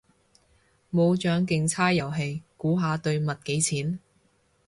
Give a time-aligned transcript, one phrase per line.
[0.91, 3.99] 冇獎競猜遊戲，估下對襪幾錢？